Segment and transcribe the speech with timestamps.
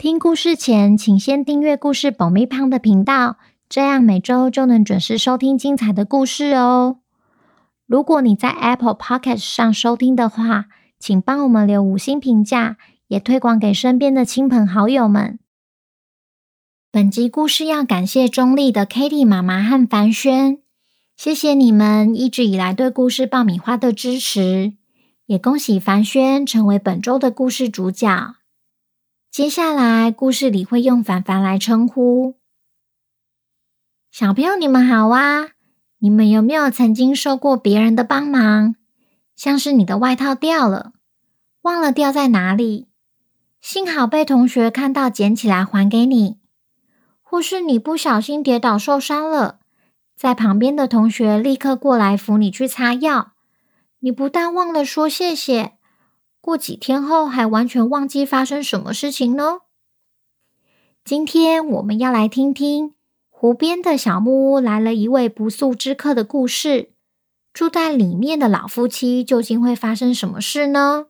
[0.00, 3.36] 听故事前，请先订阅故事爆米胖的频道，
[3.68, 7.00] 这样每周就能准时收听精彩的故事哦。
[7.86, 10.68] 如果你在 Apple Podcast 上收听的话，
[10.98, 15.38] 请帮我们留五星评价，也推广给身边的亲朋好友们。
[16.90, 20.60] 本集故事要感谢中立的 Kitty 妈妈和凡轩，
[21.14, 24.72] 谢谢你们一直以来对故事爆米花的支持，
[25.26, 28.36] 也恭喜凡轩成为本周的故事主角。
[29.30, 32.34] 接下来，故事里会用凡凡来称呼
[34.10, 34.56] 小朋友。
[34.56, 35.50] 你们好啊！
[35.98, 38.74] 你们有没有曾经受过别人的帮忙？
[39.36, 40.94] 像是你的外套掉了，
[41.62, 42.88] 忘了掉在哪里，
[43.60, 46.40] 幸好被同学看到捡起来还给你；
[47.22, 49.60] 或是你不小心跌倒受伤了，
[50.16, 53.34] 在旁边的同学立刻过来扶你去擦药，
[54.00, 55.74] 你不但忘了说谢谢。
[56.40, 59.60] 过几天后，还完全忘记发生什么事情呢？
[61.04, 62.94] 今天我们要来听听
[63.28, 66.92] 湖边的小木屋来了一位不速之客的故事。
[67.52, 71.08] 住在里面的老夫妻究竟会发生什么事呢？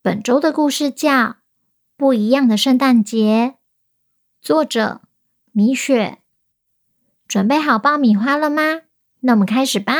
[0.00, 1.10] 本周的故事叫
[1.96, 3.54] 《不一样的圣诞节》，
[4.40, 5.02] 作者
[5.50, 6.20] 米雪。
[7.26, 8.82] 准备好爆米花了吗？
[9.20, 9.94] 那我们开始吧。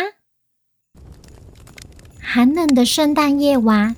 [2.34, 3.94] 寒冷的圣诞夜晚，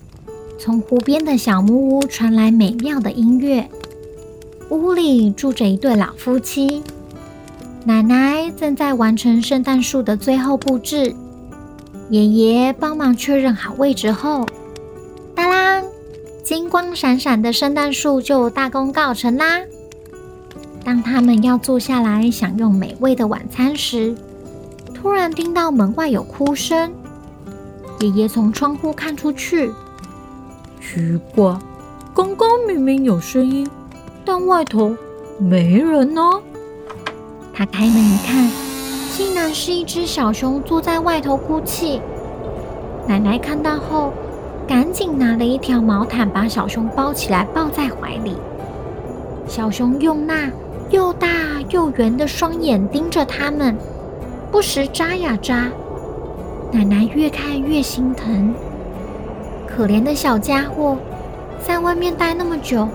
[0.58, 3.64] 从湖边的小木屋传来美妙的音乐。
[4.70, 6.82] 屋里住着一对老夫妻，
[7.84, 11.14] 奶奶正在完成圣诞树的最后布置，
[12.10, 14.44] 爷爷帮忙确认好位置后，
[15.36, 15.84] 当啷，
[16.42, 19.60] 金光闪闪的圣诞树就大功告成啦。
[20.82, 24.12] 当他们要坐下来享用美味的晚餐时，
[24.92, 26.92] 突然听到门外有哭声。
[28.00, 29.72] 爷爷从窗户看出去，
[30.80, 31.56] 奇怪，
[32.14, 33.68] 刚刚明明有声音，
[34.24, 34.94] 但外头
[35.38, 36.20] 没人呢。
[37.54, 38.50] 他开门一看，
[39.16, 42.00] 竟然是一只小熊坐在外头哭泣。
[43.06, 44.12] 奶奶看到后，
[44.66, 48.36] 赶紧拿了一条毛毯把小熊包起来，抱在怀里。
[49.46, 50.50] 小熊用那
[50.90, 51.28] 又大
[51.70, 53.76] 又圆的双眼盯着他们，
[54.50, 55.70] 不时眨呀眨。
[56.74, 58.52] 奶奶越看越心疼，
[59.64, 60.98] 可怜的小家伙，
[61.64, 62.88] 在外面待那么久，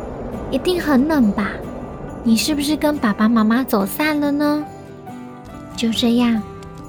[0.51, 1.51] 一定很冷吧？
[2.21, 4.65] 你是不是跟爸爸妈妈走散了呢？
[5.77, 6.41] 就这样，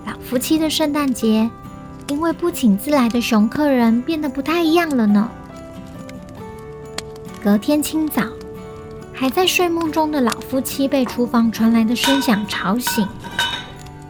[0.05, 1.49] 老夫妻的圣诞节
[2.09, 5.31] 因为不请自来的熊客人变得不太一样了呢。
[7.41, 8.25] 隔天清早，
[9.13, 13.07] 还在睡梦中的老夫妻被厨房传来的声响吵醒，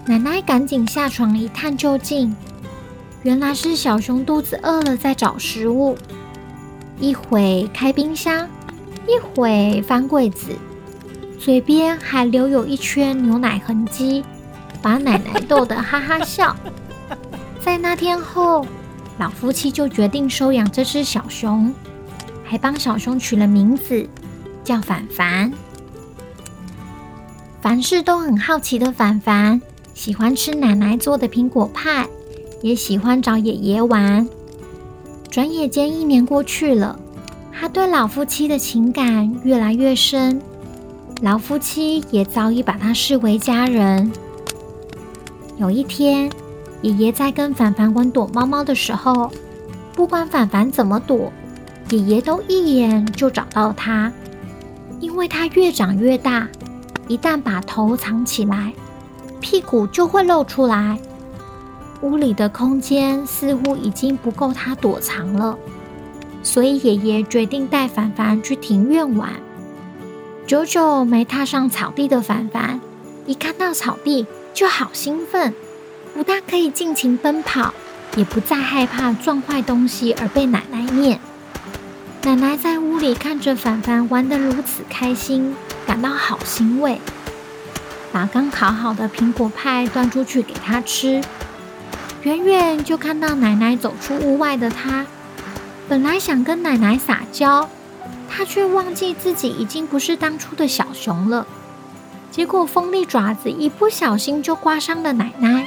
[0.06, 2.34] 奶奶赶紧下床一探究竟。
[3.22, 5.96] 原来是小熊肚子饿了，在找食物。
[6.98, 8.48] 一会开冰箱，
[9.06, 10.52] 一会翻柜子，
[11.38, 14.24] 嘴边还留有一圈牛奶痕迹，
[14.80, 16.56] 把奶奶逗得哈哈笑。
[17.60, 18.66] 在那天后，
[19.18, 21.74] 老夫妻就决定收养这只小熊，
[22.44, 24.08] 还帮小熊取了名字，
[24.64, 25.52] 叫凡凡。
[27.60, 29.60] 凡事都很好奇的凡凡，
[29.92, 32.08] 喜欢吃奶奶做的苹果派。
[32.62, 34.28] 也喜欢找爷爷玩。
[35.30, 36.98] 转眼间一年过去了，
[37.52, 40.40] 他对老夫妻的情感越来越深，
[41.22, 44.10] 老夫妻也早已把他视为家人。
[45.56, 46.30] 有一天，
[46.82, 49.30] 爷爷在跟凡凡玩躲猫猫的时候，
[49.94, 51.32] 不管凡凡怎么躲，
[51.90, 54.12] 爷爷都一眼就找到他，
[54.98, 56.48] 因为他越长越大，
[57.08, 58.72] 一旦把头藏起来，
[59.40, 60.98] 屁股就会露出来。
[62.02, 65.58] 屋里的空间似乎已经不够他躲藏了，
[66.42, 69.30] 所以爷爷决定带凡凡去庭院玩。
[70.46, 72.80] 久久没踏上草地的凡凡，
[73.26, 75.54] 一看到草地就好兴奋，
[76.14, 77.74] 不但可以尽情奔跑，
[78.16, 81.20] 也不再害怕撞坏东西而被奶奶念。
[82.22, 85.54] 奶奶在屋里看着凡凡玩得如此开心，
[85.86, 86.98] 感到好欣慰，
[88.10, 91.20] 把刚烤好的苹果派端出去给他吃。
[92.22, 95.06] 远远就看到奶奶走出屋外的他，
[95.88, 97.68] 本来想跟奶奶撒娇，
[98.28, 101.46] 他却忘记自己已经不是当初的小熊了。
[102.30, 105.66] 结果锋利爪子一不小心就刮伤了奶奶。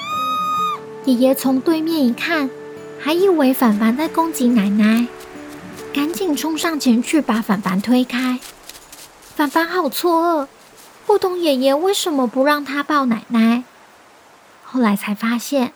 [1.05, 2.49] 爷爷从对面一看，
[2.99, 5.07] 还以为凡凡在攻击奶奶，
[5.91, 8.39] 赶紧冲上前去把凡凡推开。
[9.35, 10.47] 凡凡好错愕，
[11.07, 13.63] 不懂爷爷为什么不让他抱奶奶。
[14.63, 15.73] 后来才发现，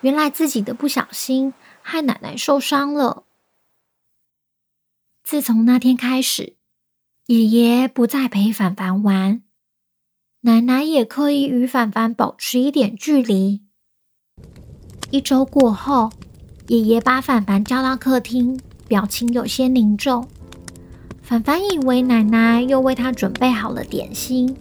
[0.00, 3.24] 原来自己的不小心害奶奶受伤了。
[5.24, 6.56] 自从那天开始，
[7.26, 9.42] 爷爷不再陪凡凡玩，
[10.42, 13.62] 奶奶也刻意与凡凡保持一点距离。
[15.10, 16.10] 一周过后，
[16.68, 20.26] 爷爷把凡凡叫到客厅，表情有些凝重。
[21.22, 24.56] 凡凡以为奶奶又为他准备好了点心，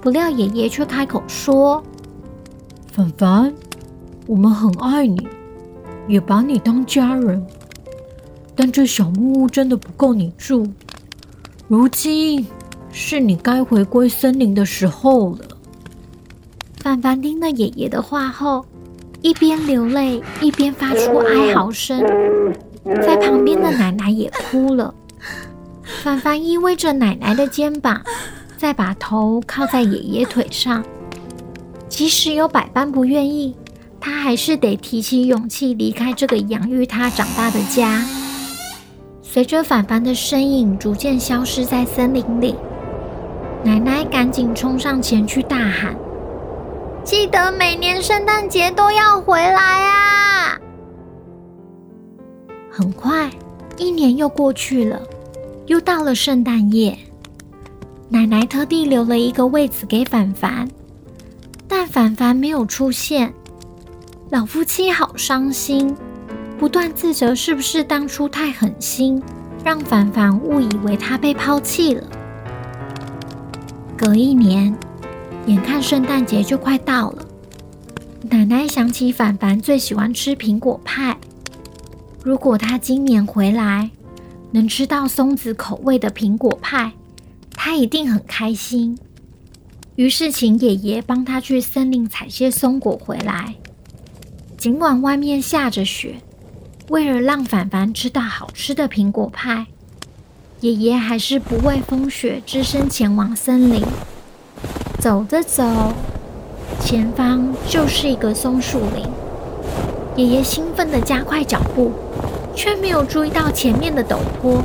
[0.00, 1.82] 不料爷爷却开口说
[2.92, 3.52] ：“凡凡，
[4.30, 5.26] 我们很爱你，
[6.06, 7.44] 也把你当家人，
[8.54, 10.64] 但这小木屋真的不够你住。
[11.66, 12.46] 如今
[12.92, 15.38] 是你该回归森林的时候了。”
[16.78, 18.64] 凡凡听了爷爷的话后，
[19.20, 22.00] 一边流泪一边发出哀嚎声，
[23.02, 24.94] 在旁边的奶奶也哭了。
[26.04, 28.00] 凡凡依偎着奶奶的肩膀，
[28.56, 30.84] 再把头靠在爷爷腿上。
[31.88, 33.56] 即使有百般不愿意，
[34.00, 38.02] 他还是得提起勇气离开这个养育他长大的家。
[39.22, 42.54] 随着凡凡的身影逐渐消失在森林里，
[43.62, 45.94] 奶奶赶紧冲上前去大喊。
[47.04, 50.58] 记得每年圣诞节都要回来啊！
[52.70, 53.30] 很快，
[53.76, 55.00] 一年又过去了，
[55.66, 56.96] 又到了圣诞夜。
[58.08, 60.68] 奶奶特地留了一个位子给凡凡，
[61.68, 63.32] 但凡凡没有出现。
[64.30, 65.92] 老夫妻好伤心，
[66.56, 69.20] 不断自责是不是当初太狠心，
[69.64, 72.06] 让凡凡误以为他被抛弃了。
[73.96, 74.72] 隔一年。
[75.46, 77.26] 眼看圣诞节就快到了，
[78.28, 81.16] 奶奶想起凡凡最喜欢吃苹果派，
[82.22, 83.90] 如果他今年回来
[84.52, 86.92] 能吃到松子口味的苹果派，
[87.52, 88.96] 他一定很开心。
[89.96, 93.54] 于是请爷爷帮他去森林采些松果回来。
[94.60, 96.16] 尽管外面下着雪，
[96.90, 99.64] 为了让凡凡吃到好吃的苹果派，
[100.60, 103.82] 爷爷还是不畏风雪，只身前往森林。
[104.98, 105.64] 走着走，
[106.78, 109.06] 前方就是一个松树林。
[110.14, 111.92] 爷爷兴奋地加快脚步，
[112.54, 114.62] 却没有注意到前面的陡坡，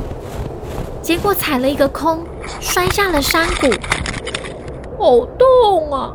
[1.00, 2.22] 结果踩了一个空，
[2.60, 3.70] 摔下了山谷。
[4.98, 6.12] 好痛啊！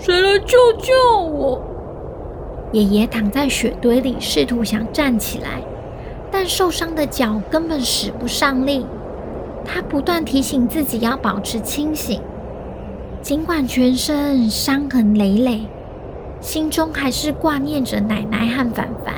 [0.00, 1.60] 谁来救救我？
[2.72, 5.62] 爷爷躺在雪堆里，试图想站起来，
[6.30, 8.86] 但受伤的脚根本使不上力。
[9.64, 12.20] 他不断提醒自己要保持清醒。
[13.20, 15.62] 尽管全身伤痕累累，
[16.40, 19.14] 心中还是挂念着奶奶和凡凡。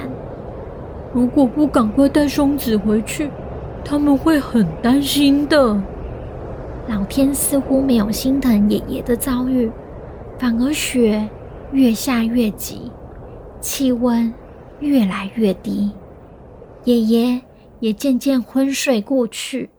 [1.13, 3.31] 如果不赶快带松子回去，
[3.85, 5.81] 他们会很担心的。
[6.89, 9.71] 老天似乎没有心疼爷爷的遭遇，
[10.39, 11.29] 反而雪
[11.73, 12.91] 越下越急，
[13.61, 14.33] 气温
[14.81, 15.91] 越来越低，
[16.85, 17.41] 爷爷
[17.81, 19.71] 也渐渐昏睡过去。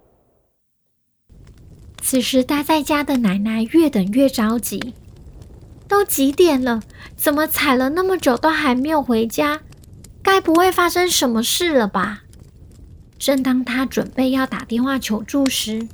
[2.02, 4.94] 此时待在家的奶奶越等越着急，
[5.88, 6.82] 都几点了？
[7.16, 9.62] 怎么踩了那么久都还没有回家？
[10.24, 12.24] 该不会发生什么事了吧？
[13.18, 15.88] 正当她准备要打电话求助时，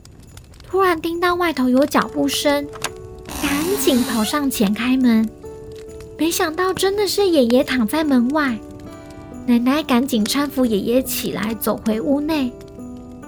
[0.65, 2.67] 突然听到外头有脚步声，
[3.41, 3.51] 赶
[3.81, 5.29] 紧跑上前开门，
[6.17, 8.57] 没想到真的是爷爷躺在门外。
[9.45, 12.51] 奶奶赶紧搀扶爷爷起来，走回屋内。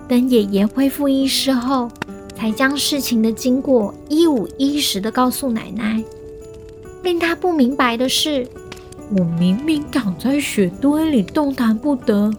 [0.07, 1.89] 等爷爷恢复意识后，
[2.35, 6.03] 才将事情的经过一五一十的告诉奶奶。
[7.03, 8.45] 令他不明白的是，
[9.17, 12.29] 我明明躺在雪堆里动弹不得，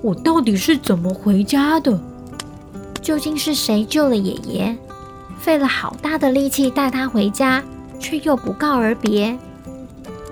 [0.00, 2.00] 我到底是怎么回家的？
[3.02, 4.74] 究竟是谁救了爷爷？
[5.38, 7.62] 费了好大的力气带他回家，
[7.98, 9.36] 却又不告而别。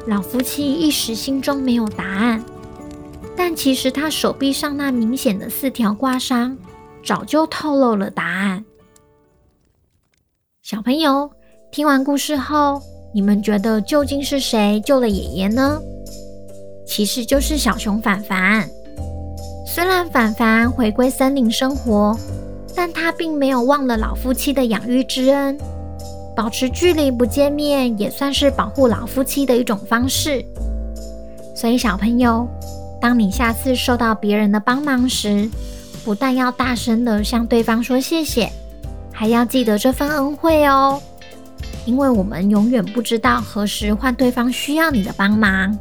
[0.06, 2.42] 老夫妻一时心中没有答案，
[3.36, 6.58] 但其实他手臂上那明显的四条刮伤，
[7.04, 8.64] 早就透露了答案。
[10.60, 11.30] 小朋友，
[11.70, 12.82] 听完故事后，
[13.14, 15.80] 你们觉得究竟是谁救了爷爷呢？
[16.84, 18.68] 其实就是小熊凡凡。
[19.64, 22.18] 虽然凡凡回归森林生活，
[22.74, 25.56] 但他并没有忘了老夫妻的养育之恩。
[26.34, 30.44] 保持距离不见面，也算是保护老夫妻的一种方式。
[31.54, 32.48] 所以，小朋友，
[33.00, 35.48] 当你下次受到别人的帮忙时，
[36.04, 38.50] 不但要大声的向对方说谢谢。
[39.12, 41.00] 还要记得这份恩惠哦。
[41.84, 45.78] 因为我们永远不知道何时换对方需要你的帮忙。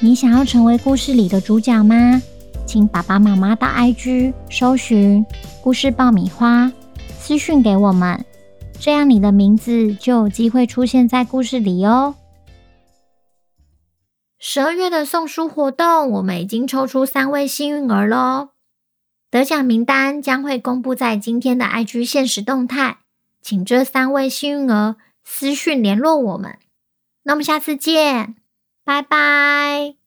[0.00, 2.20] 你想要成为故事里的主角吗？
[2.66, 5.24] 请爸爸妈妈到 IG 搜寻
[5.62, 6.70] “故事爆米花”，
[7.20, 8.24] 私讯给我们，
[8.84, 12.16] 这样你的名字就有机会出现在故事里哦。
[14.38, 18.50] 十二月的送书活动，我们已经抽出三位幸运儿喽！
[19.30, 22.98] 得奖名单将会公布在今天的 IG 限时动态，
[23.40, 26.58] 请这三位幸运儿私讯联络我们。
[27.22, 28.36] 那么下次见，
[28.84, 30.03] 拜拜。